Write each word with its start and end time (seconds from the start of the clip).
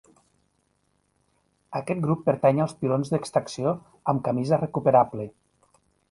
Aquest 1.79 1.99
grup 2.05 2.23
pertany 2.29 2.61
als 2.65 2.73
pilons 2.79 3.11
d'extracció 3.15 3.73
amb 4.13 4.23
camisa 4.29 4.59
recuperable. 4.63 5.27